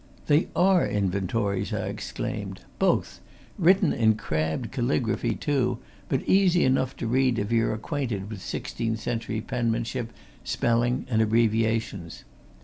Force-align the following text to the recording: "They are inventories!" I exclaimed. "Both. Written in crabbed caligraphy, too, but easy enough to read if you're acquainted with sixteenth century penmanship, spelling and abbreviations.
"They 0.25 0.47
are 0.55 0.83
inventories!" 0.83 1.71
I 1.71 1.85
exclaimed. 1.85 2.61
"Both. 2.79 3.19
Written 3.59 3.93
in 3.93 4.15
crabbed 4.15 4.71
caligraphy, 4.71 5.35
too, 5.35 5.77
but 6.09 6.23
easy 6.27 6.63
enough 6.65 6.95
to 6.97 7.05
read 7.07 7.37
if 7.37 7.51
you're 7.51 7.75
acquainted 7.75 8.31
with 8.31 8.41
sixteenth 8.41 8.99
century 8.99 9.41
penmanship, 9.41 10.11
spelling 10.43 11.05
and 11.07 11.21
abbreviations. 11.21 12.23